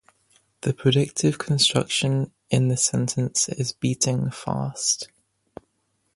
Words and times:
The 0.61 0.73
predicative 0.73 1.37
construction 1.37 2.31
in 2.49 2.69
this 2.69 2.85
sentence 2.85 3.49
is 3.49 3.73
"beating 3.73 4.31
fast". 4.31 5.09